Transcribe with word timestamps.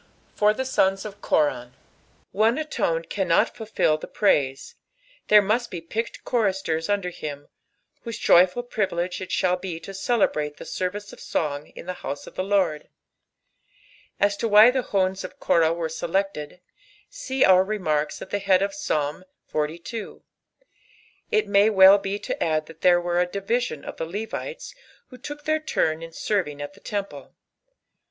For 0.33 0.51
the 0.51 0.65
Sods 0.65 1.05
o( 1.05 1.11
Korab. 1.11 1.73
One 2.31 2.57
alone 2.57 3.03
cannot 3.03 3.53
futJU 3.53 4.01
the 4.01 4.07
prtdM, 4.07 4.73
there 5.27 5.43
must 5.43 5.69
be 5.69 5.79
picked 5.79 6.23
choristers 6.23 6.89
under 6.89 7.11
him, 7.11 7.49
whose 8.01 8.17
joiifal 8.17 8.67
privilege 8.67 9.21
it 9.21 9.31
shall 9.31 9.57
be 9.57 9.79
to 9.81 9.91
cdebraU 9.91 10.57
the 10.57 10.63
ssrrice 10.63 11.13
cf 11.13 11.19
song 11.19 11.67
in 11.75 11.85
the 11.85 11.93
house 12.01 12.25
cf 12.25 12.33
the 12.33 12.43
Lord. 12.43 12.89
As 14.19 14.35
to 14.37 14.49
v>hy 14.49 14.71
the 14.73 14.81
Sons 14.89 15.21
qf 15.21 15.37
Korah 15.37 15.71
wers 15.71 15.99
sdteled, 15.99 16.61
see 17.07 17.45
our 17.45 17.63
remarks 17.63 18.23
at 18.23 18.31
Iht 18.31 18.41
hnid 18.45 18.61
qf 18.61 18.73
Psalm 18.73 19.23
XLII. 19.51 20.23
It 21.31 21.47
may 21.47 21.69
be 21.69 21.75
teeii 22.17 22.23
to 22.23 22.43
add 22.43 22.65
thai 22.65 22.73
tliey 22.73 23.03
were 23.03 23.21
a 23.21 23.27
diluion 23.27 23.83
of 23.85 23.97
the 23.97 24.07
LeoHts 24.07 24.73
loho 25.11 25.21
took 25.21 25.43
their 25.43 25.59
turn 25.59 26.01
in 26.01 26.11
serving 26.11 26.59
ai 26.59 26.69
the 26.73 26.79
templt. 26.81 27.33